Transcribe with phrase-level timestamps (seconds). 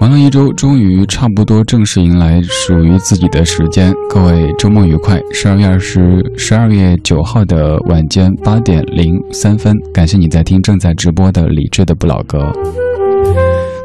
[0.00, 3.94] 忙了一周，终于差不多正式迎来属于自己的时间。
[4.08, 5.20] 各位周末愉快！
[5.32, 12.52] 十二月二十，十二月九号的晚间八点零三分，感谢你在听正在直播的李智的不老歌。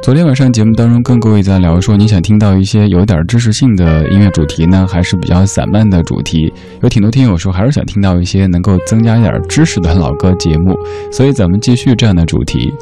[0.07, 6.49] 昨天晚上节目当中跟各位在聊说，你想听到一些有点知识性的音乐主题呢，还是比较散漫的主题？
[6.81, 10.73] 有挺多听友说还是想听到一些能够增加一点知识的老歌节目，
[11.11, 12.73] 所以咱们继续这样的主题。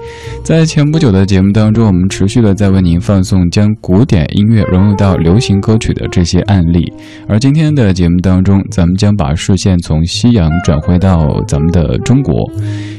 [0.43, 6.93] 在前不久的节目当中，我们持续的在为您放送将古典音乐融入到流行歌曲的这些案例，
[7.27, 12.35] 而今天的节目当中，咱们将把视线从西洋转回到咱们的中国。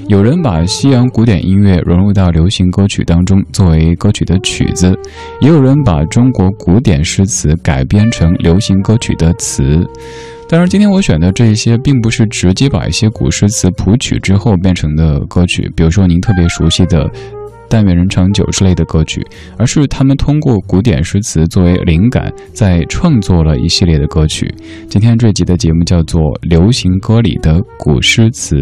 [0.08, 4.94] 有人把西洋古典音乐融入到流行歌曲当中，作为歌曲的曲子；
[5.40, 9.86] 也有人把中国古典诗词改编成流行歌曲的词。
[10.48, 17.10] 当然，今天我选的这些，并不是直接把一些古诗词谱曲之后变成的歌曲，比如说您特别熟悉的。
[17.68, 19.24] 但愿人长久之类的歌曲，
[19.56, 24.52] 而是他们通过古典诗词作为灵感，在创作了一系列的歌曲。
[24.88, 28.56] 今天这集的节目叫做《流行歌里的古诗词》。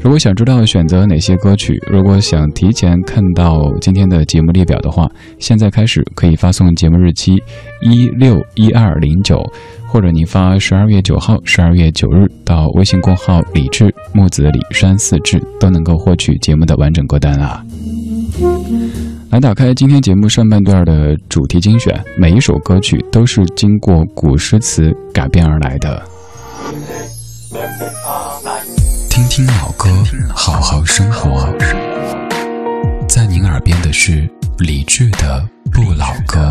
[0.00, 5.08] 如果想知道选择哪些歌曲，如果想提前看到今天的节目列表的话，
[5.38, 7.42] 现在开始可以发送节目日期
[7.82, 9.42] 一六一二零九，
[9.88, 17.64] 或者你发十二月九号、十二月九日到微信公号“李志木子李山四志”，都能够获取节目的完整歌单啊。
[19.30, 26.02] 来打开今天节目上半段的主题精选，每一首歌曲都是经过古诗词改编而来的。
[29.10, 29.90] 听听老歌，
[30.34, 31.54] 好好生活。
[33.06, 34.26] 在您耳边的是
[34.60, 36.50] 李志的《不老歌》。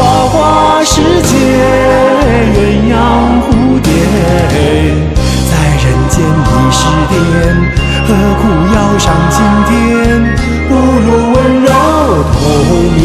[0.00, 1.36] 花花世界，
[2.56, 2.58] 鸳
[2.90, 2.96] 鸯
[3.44, 3.92] 蝴蝶。
[5.44, 6.80] 在人间已是
[7.10, 7.12] 癫，
[8.08, 8.42] 何苦
[8.74, 9.36] 要上青
[9.68, 9.70] 天？
[10.70, 11.68] 不如温柔
[12.32, 12.40] 同
[12.96, 13.04] 眠。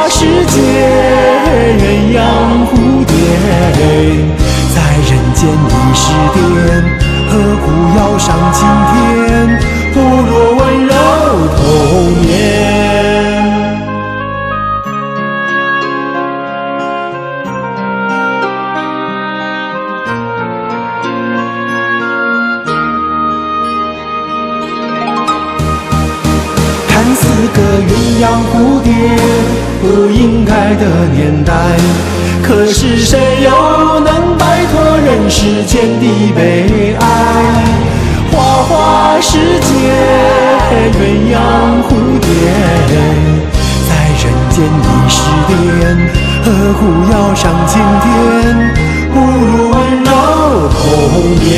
[0.00, 0.56] 花世界，
[1.76, 1.84] 鸳
[2.16, 2.18] 鸯
[2.64, 3.12] 蝴蝶，
[4.74, 6.02] 在人间已是
[6.32, 6.36] 癫，
[7.28, 7.64] 何苦
[7.98, 8.58] 要上青
[8.88, 9.60] 天？
[9.92, 10.94] 不如温柔
[11.54, 11.60] 童
[12.22, 12.99] 年。
[27.48, 27.58] 个
[27.88, 27.92] 鸳
[28.22, 28.88] 鸯蝴蝶
[29.80, 30.84] 不应该的
[31.14, 31.52] 年代，
[32.42, 33.50] 可是谁又
[34.00, 37.02] 能摆脱人世间的悲哀？
[38.32, 38.34] 花
[38.64, 39.72] 花世界，
[40.92, 40.96] 鸳
[41.32, 41.36] 鸯
[41.82, 41.88] 蝴
[42.20, 42.28] 蝶，
[43.88, 43.90] 在
[44.22, 45.50] 人间已是癫，
[46.44, 46.80] 何苦
[47.12, 47.72] 要上青
[48.02, 48.06] 天？
[49.12, 50.08] 不如温柔
[50.68, 50.78] 童
[51.44, 51.48] 年。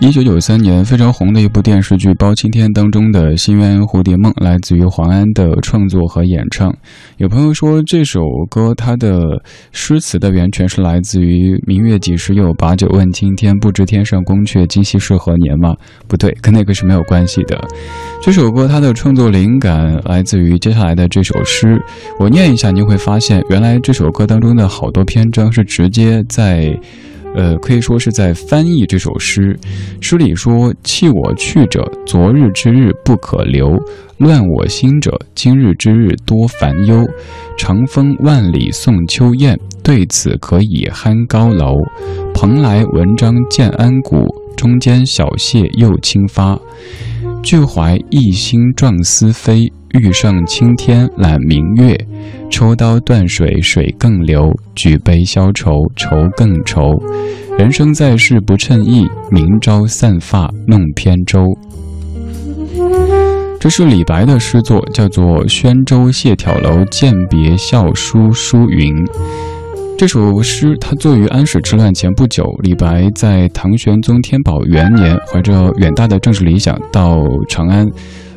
[0.00, 6.74] 一九九三年非常红的一部电视剧《包青天》当中的《心鸳蝴蝶梦》来自于黄安的创作和演唱。
[7.18, 9.20] 有朋友说这首歌它的
[9.72, 15.74] 诗词的源泉是来自于“明月几时有，把酒问青天，不知天上宫阙，今夕是何年”吗？
[16.08, 17.60] 不对，跟那个是没有关系的。
[18.22, 21.78] 这首歌它的创作灵感来自于接下来的这首诗，
[22.18, 26.74] 我念一下，你会发现原来这首歌当中的好多篇章是直接在。
[27.34, 29.58] 呃，可以说是在翻译这首诗。
[30.00, 33.68] 诗里说：“弃我去者，昨日之日不可留；
[34.18, 37.06] 乱我心者，今日之日多烦忧。
[37.56, 41.76] 长风万里送秋雁，对此可以酣高楼。
[42.34, 44.24] 蓬莱文章建安骨，
[44.56, 46.58] 中间小谢又清发。
[47.42, 51.98] 俱怀一心壮思飞。”欲上青天揽明月，
[52.48, 56.92] 抽刀断水水更流，举杯消愁愁更愁。
[57.58, 61.44] 人生在世不称意，明朝散发弄扁舟。
[63.58, 68.94] 这是李白的诗作，叫做《宣州谢眺楼饯别校书书云》。
[69.98, 77.86] 这首诗它作于安史之乱前不久，李白在唐玄宗天宝元年，怀着远大的政治理想到长安。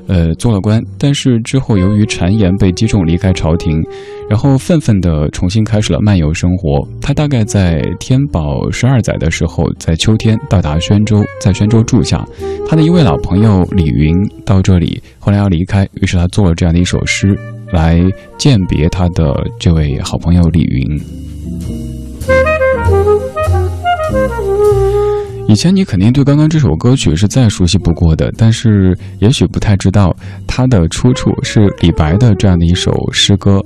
[0.07, 3.81] 呃，做了官，但是之后由于谗言被击中，离开朝廷，
[4.29, 6.85] 然后愤愤地重新开始了漫游生活。
[7.01, 12.25] 他大概在天宝十二载的时候，在秋天到达宣州，在宣州住下。
[12.67, 14.13] 他的一位老朋友李云
[14.45, 17.37] 到这里，后来要离开，于是他做了这样的一首诗
[17.71, 18.01] 来
[18.37, 20.99] 鉴别他的这位好朋友李云。
[25.47, 30.15] 以前你肯定对刚刚这首歌曲是再熟悉不过的，但是也许不太知道
[30.47, 33.61] 它的出处是李白的这样的一首诗歌。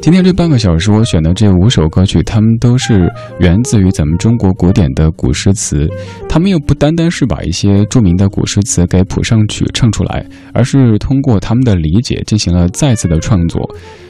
[0.00, 3.10] 今天这半个小时我选的这五首歌曲，它们都是
[3.40, 5.88] 源自于咱们中国古典的古诗词。
[6.28, 13.60] 他们又不单单是把一些著名的古诗词给谱上曲唱出来，而是通过他们的理解进行了再次的创作。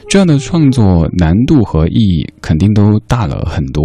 [0.07, 3.83] 这样的创作难度和意义肯定都大了很多。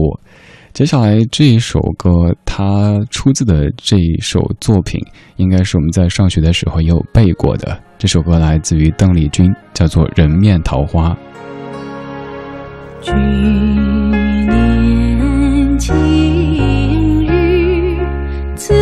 [0.81, 4.99] 接下来这一首歌，它出自的这一首作品，
[5.37, 7.79] 应该是我们在上学的时候也有背过的。
[7.99, 11.11] 这首歌来自于邓丽君，叫做《人面桃花》。
[13.03, 14.49] 去年
[15.77, 15.95] 今
[17.27, 17.99] 日
[18.57, 18.73] 此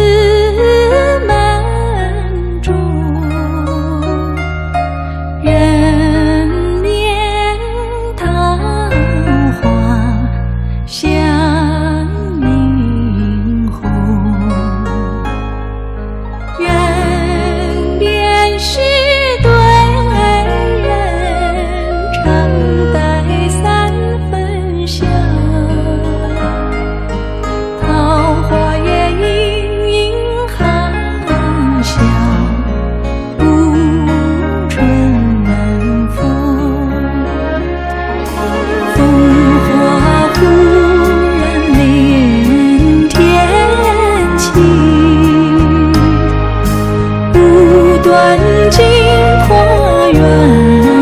[50.19, 50.98] 转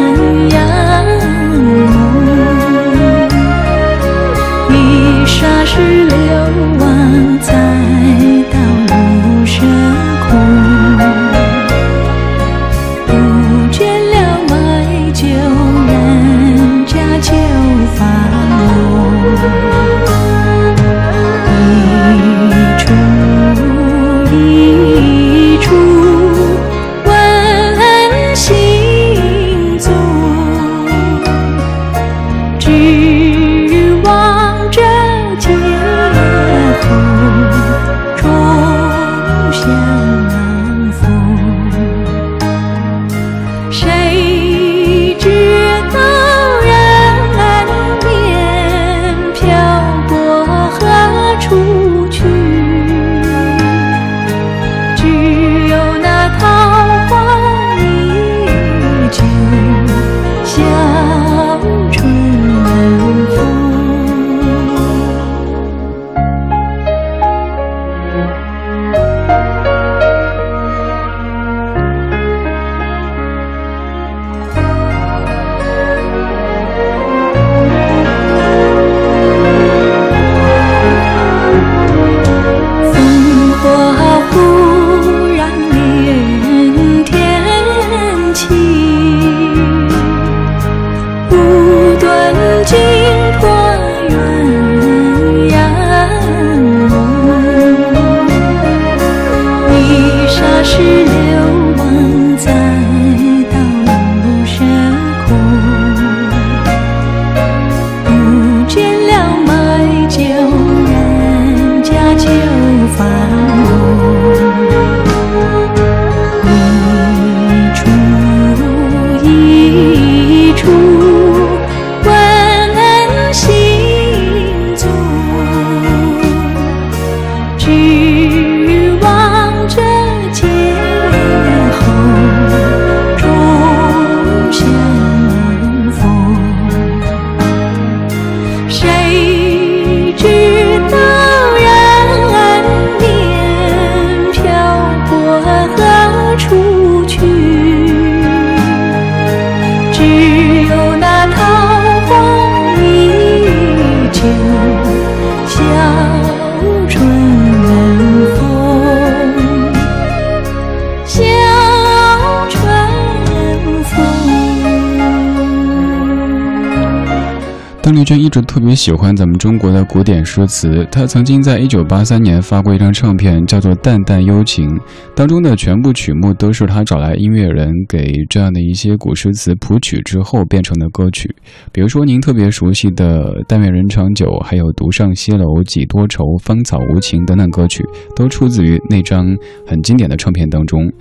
[168.37, 174.69] 娟一直特别喜欢咱们中国的古典诗词，他曾经在一九八三年发过一张唱片，叫做《淡淡幽情》，
[175.15, 181.35] 当中的全部曲目都是他找来音乐人给这样的一些古诗词谱曲之后变成的歌曲。
[181.73, 187.83] 比如说您特别熟悉的《但愿人长久》，还有《独上西楼几多愁》《芳草无情》等等歌曲，
[188.15, 189.35] 都出自于那张
[189.67, 190.93] 很经典的唱片当中。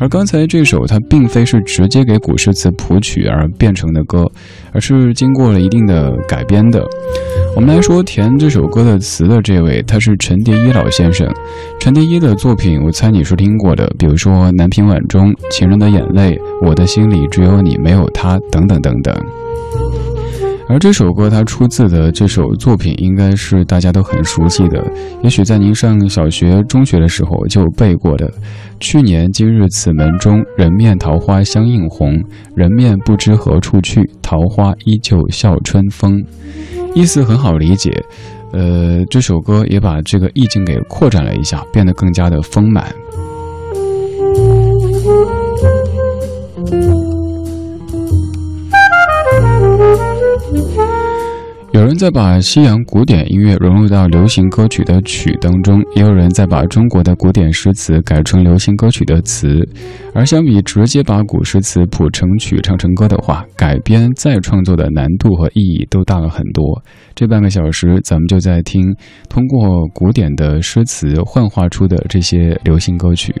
[0.00, 4.30] 而刚才这首，它并非是直接给古诗词谱曲而变成的歌，
[4.72, 6.86] 而是经过了一定的改编的。
[7.56, 11.28] 我们来说填这首歌的词的这位，他是陈蝶衣老先生。
[11.80, 16.30] 陈蝶衣的作品，我猜你是听过的，比如说《南屏晚钟》《情人的眼泪》
[16.66, 19.14] 《我的心里只有你没有他》等等等等。
[20.70, 24.86] 而这首歌它出自的这首作品，应该是大家都很熟悉的，
[25.22, 28.30] 也许在您上小学、中学的时候就背过的。
[28.80, 32.22] 去年今日此门中，人面桃花相映红。
[32.54, 36.24] 人面不知何处去，桃花依旧笑春风。
[36.94, 37.90] 意思很好理解，
[38.52, 42.94] 呃，这首歌也把这个意境给扩展了一下，变得更加的丰满。
[51.98, 59.68] 在把西洋古典音乐融入到流行歌曲的曲当中，也有人在把中国的古典诗词改成流行歌曲的词。
[60.14, 66.80] 而相比直接把古诗词谱成曲唱成歌的话，改编再创作的难度和意义都大了很多。
[67.16, 68.94] 这半个小时，咱们就在听
[69.28, 73.34] 通过古典的诗词幻化出的这些流行歌曲。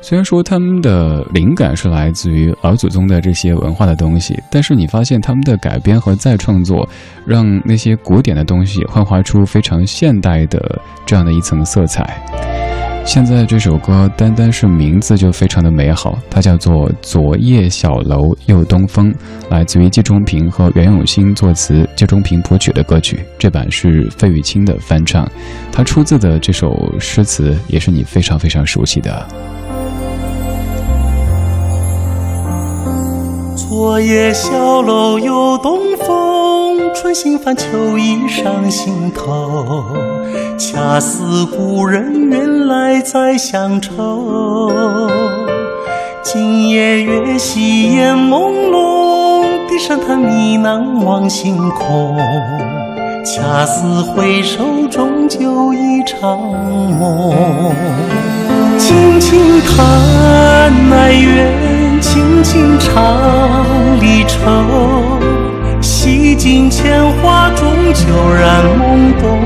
[0.00, 6.88] 虽然说他们的灵感是来自于老祖宗的这些文化的东西，但是你发现他们的改编和再创作，
[7.26, 12.22] 让那些古典的东西幻化出非常现代的这样的一层色彩。
[13.04, 19.10] 现在这首歌单单是名字就非常的美好，它叫做《昨夜小楼又东风》，
[19.48, 23.20] 来自于季中平和袁永新作词、季中平谱曲的歌曲。
[23.38, 25.26] 这版是费玉清的翻唱，
[25.72, 29.26] 他出自的这首诗词也是你非常非常熟悉的。
[33.80, 39.84] 昨夜小楼又东风，春心泛秋意上心头。
[40.58, 45.08] 恰似故人远来再乡愁。
[46.24, 52.18] 今夜月稀烟朦胧，低声叹呢喃望星空。
[53.24, 56.36] 恰似回首终究一场
[56.98, 57.32] 梦。
[58.76, 61.77] 轻轻叹哀怨。
[62.00, 65.18] 轻轻唱离愁，
[65.80, 69.38] 洗尽铅华，终究染懵懂。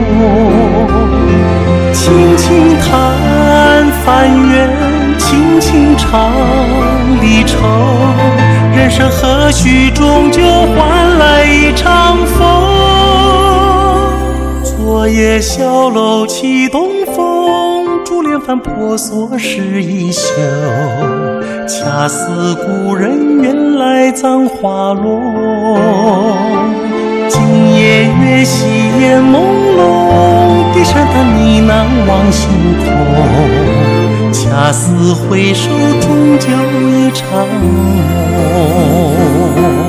[1.93, 4.71] 轻轻叹翻缘，
[5.19, 6.31] 轻轻唱
[7.21, 7.57] 离愁。
[8.75, 10.43] 人生何须终究
[10.75, 12.41] 换来一场风？
[14.63, 16.89] 昨夜小楼起东
[18.33, 20.23] 千帆婆娑湿衣袖。
[21.69, 25.21] 恰似故人远来葬花落，
[27.29, 28.65] 今夜月稀
[29.03, 29.37] 烟朦
[29.77, 32.49] 胧，低声叹呢喃望星
[32.79, 32.87] 空。
[34.33, 35.69] 恰似回首
[36.01, 36.49] 终究
[36.89, 39.82] 一场梦。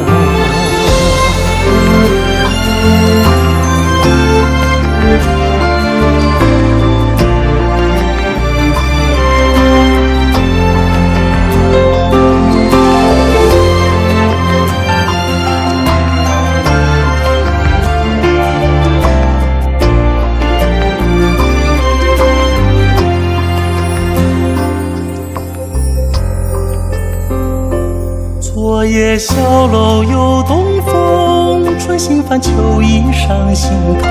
[32.04, 34.10] 心泛秋意上心头。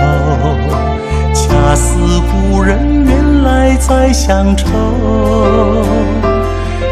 [1.34, 1.94] 恰似
[2.30, 4.64] 故人远来再乡愁。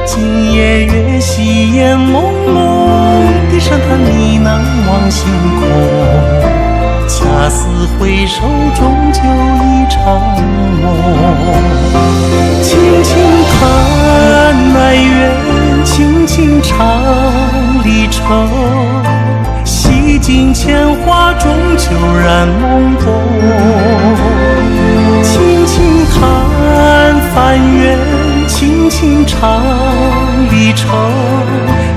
[0.05, 4.11] 今夜月稀烟朦胧，低声叹呢
[4.45, 5.27] 喃望星
[5.59, 5.67] 空。
[7.09, 7.65] 恰似
[7.99, 8.43] 回首，
[8.75, 10.21] 终究一场
[10.83, 10.85] 梦。
[12.63, 13.17] 轻轻
[13.49, 13.59] 叹
[14.77, 16.79] 哀怨，轻轻唱
[17.87, 18.21] 离愁。
[20.31, 21.91] 洗尽铅华，终究
[22.25, 23.13] 染懵懂。
[25.25, 27.99] 轻轻叹翻缘，
[28.47, 29.61] 轻轻唱
[30.49, 30.87] 离愁。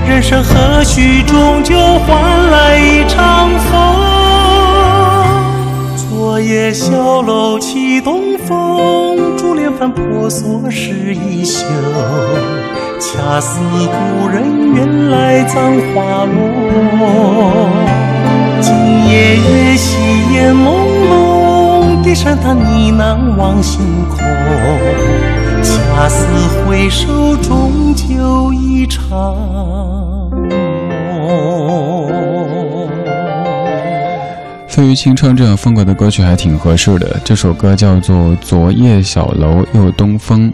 [0.09, 3.71] 人生何须，终究换来一场风。
[5.95, 11.67] 昨夜小楼起东风，珠帘翻婆娑湿衣袖。
[12.99, 15.55] 恰似故人远来葬
[15.93, 18.02] 花落。
[19.03, 19.97] 今夜月稀
[20.33, 20.77] 烟朦
[21.09, 22.63] 胧，低声叹呢
[22.93, 24.17] 喃望星空。
[25.61, 26.25] 恰似
[26.65, 29.35] 回首，终究一场
[31.11, 31.29] 梦。
[34.69, 37.19] 费玉清唱这样风格的歌曲还挺合适的。
[37.25, 40.49] 这首歌叫做《昨夜小楼又东风》。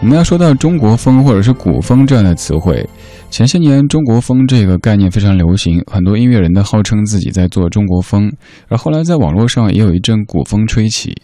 [0.00, 2.86] 我们要说到中国风或者是古风这样的词汇，
[3.28, 8.32] 前些年中国风这个概念非常流行，很多音乐人都号称自己在做中国风，
[8.68, 11.14] 而后来在网络上也有一阵古风吹起。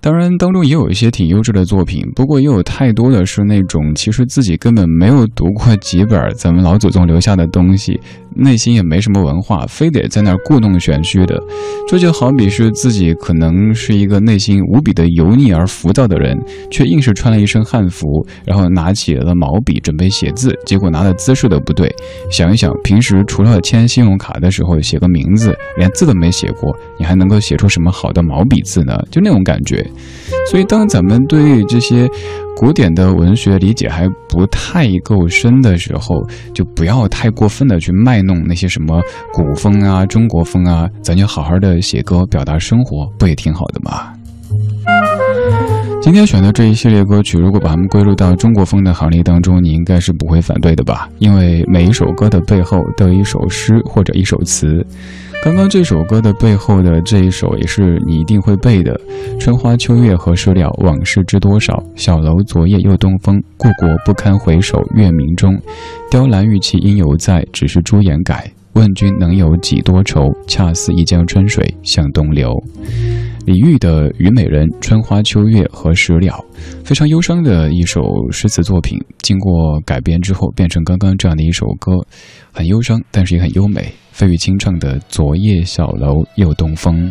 [0.00, 8.00] 当然，当中也有一些挺优质的作品，不过也有太多的是那种其实自己根本没有读过几本咱们老祖宗留下的东西，
[8.34, 11.42] 内心也没什么文化，非得在那儿故弄玄虚的。
[11.88, 16.38] 这就好比是自己可能是一个内心无比的油腻而浮躁的人，
[16.70, 18.06] 却硬是穿了一身汉服，
[18.44, 21.92] 然后拿起了毛笔准备写字，结果拿的姿势都不对。
[22.30, 28.96] 想一想，平时除了签信用卡的时候写个名字，连字都没写过，你还能够写出什么好的毛笔字呢？
[29.10, 29.84] 就那种感觉。
[30.48, 32.08] 所以，当咱们对于这些
[32.60, 39.00] 古典的文学理解还不太够深的时候，就不要太过分的去卖弄那些什么
[39.32, 44.12] 古风啊、中国风啊，咱就好好的写歌，表达生活，不也挺好的吗？
[46.02, 51.08] 今天选的这一系列歌曲，如果把它们归入到中国风的行列当中，你应该是不会反对的吧？
[51.18, 54.86] 因为每一首歌的背后都有一首诗或者一首词。
[55.42, 59.00] 刚刚这首歌的背后的这一首也是你一定会背的
[59.40, 60.70] ：“春花秋月何时了？
[60.82, 61.82] 往事知多少？
[61.96, 63.42] 小楼昨夜又东风。
[63.56, 65.58] 故国不堪回首月明中。
[66.10, 68.52] 雕栏玉砌应犹在，只是朱颜改。
[68.74, 70.30] 问君能有几多愁？
[70.46, 72.52] 恰似一江春水向东流。”
[73.46, 76.44] 李煜的《虞美人》：“春花秋月何时了？”
[76.84, 81.92] 非常忧伤的一首诗词作品，经过改编之后变成刚刚这样的一首歌，
[82.52, 83.92] 很忧伤，但是也很优美。
[84.12, 87.08] 费玉清唱的《昨夜小楼又东风》，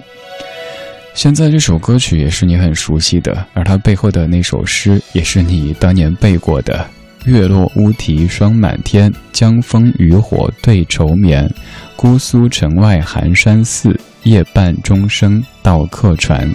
[1.16, 6.88] 现在这首歌曲也是你很熟悉的，而它背后的那首诗也是你当年背过的
[7.26, 11.52] ：“月落乌啼霜满天，江枫渔火对愁眠。
[11.96, 16.50] 姑苏城外寒山寺，夜半钟声到客船。”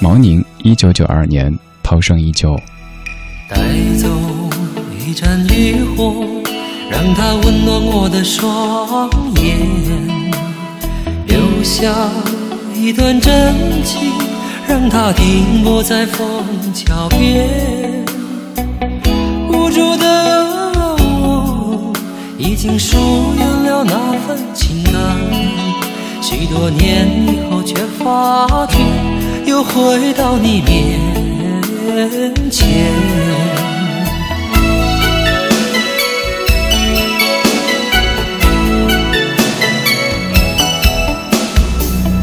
[0.00, 2.56] 毛宁，一九九二年，涛声依旧。
[3.48, 3.56] 带
[3.96, 4.08] 走
[5.06, 6.24] 一盏渔火。
[6.90, 9.58] 让它温暖我的双眼，
[11.26, 11.94] 留下
[12.74, 14.10] 一段真情，
[14.66, 16.26] 让它停泊在枫
[16.72, 17.46] 桥边。
[19.50, 20.72] 无助的
[21.20, 21.92] 我，
[22.38, 22.96] 已经疏
[23.36, 24.94] 远了那份情感，
[26.30, 28.76] 许多年以后，却发觉
[29.46, 31.00] 又回到你面
[32.50, 32.68] 前。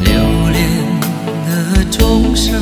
[0.03, 0.13] 留
[0.51, 0.69] 恋
[1.47, 2.53] 的钟声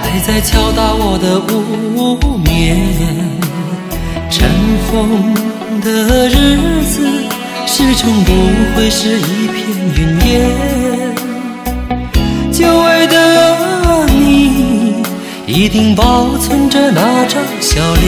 [0.00, 2.74] 还在敲打我的无眠，
[4.30, 4.48] 尘
[4.90, 5.34] 封
[5.82, 7.06] 的日子
[7.76, 8.30] 始终不
[8.76, 10.32] 会是一片云烟。
[12.52, 15.02] 久违的你，
[15.44, 18.04] 一定保存着那张笑脸。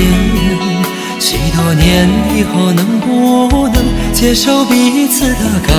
[1.18, 5.74] 许多年以后，能不能接受彼此的改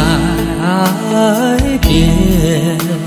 [1.80, 3.07] 变？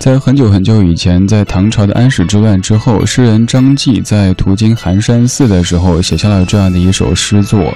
[0.00, 7.74] 在很久很久以前，在唐朝的安史之乱之后，诗人张继在途经寒山寺的时候，写下了这样的一首诗作。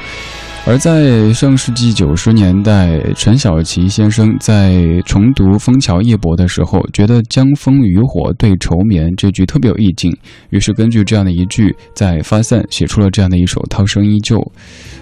[0.66, 4.72] 而在上世纪九十年代，陈小奇先生在
[5.04, 10.10] 重读《枫桥夜泊》的时候，觉得“江枫渔火对愁眠”这句特别有意境，
[10.48, 14.38] 于是根据这样的一句，在发散写出了这样的一首《涛声依旧》。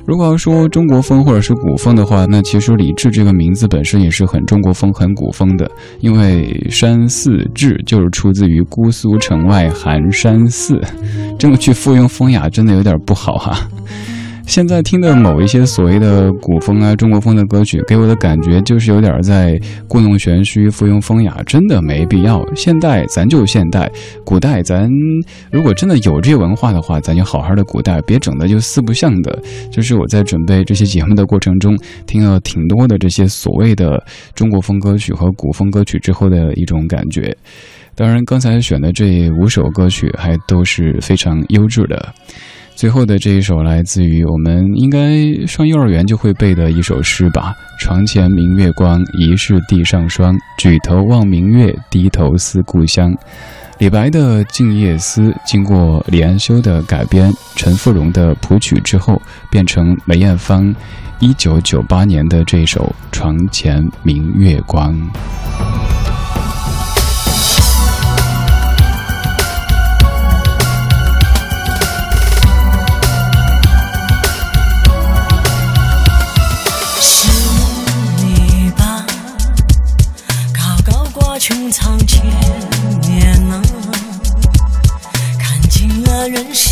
[0.05, 5.71] 如果要说中国风或者是古风的话，那其实李治这个名字本身也是很中国风、很古风的，
[6.01, 10.81] 因为山寺志就是出自于姑苏城外寒山寺，
[11.39, 13.69] 这么去附庸风雅，真的有点不好哈。
[14.47, 22.45] 现在听的某一些所谓的古风啊、中国风的歌曲，给我的感觉就是有点在故弄玄虚、附庸风雅，真的没必要。
[22.55, 23.91] 现代咱就现代，
[24.25, 24.91] 古代咱
[25.51, 29.39] 如果真的有这文化的话，咱就好好的古代，别整的就四不像的。
[29.71, 31.75] 就是我在准备这些节目的过程中，
[32.07, 37.35] 听了挺多的这些所谓的中国风歌曲和古风歌曲之后的一种感觉。
[37.95, 42.13] 当然，刚才选的这五首歌曲还都是非常优质的。
[42.83, 50.37] 最后的这一首来自于我们应该上幼儿园就会背的一首诗吧：“床前明月光，疑是地上霜。
[50.59, 53.17] 举头望明月，低头思故乡。”
[53.79, 60.75] 李白的《静夜思》经过李安修的改编，陈富荣的谱曲之后，变成梅艳芳
[61.21, 64.93] 一九九八年的这首《床前明月光》。
[86.33, 86.72] 人世。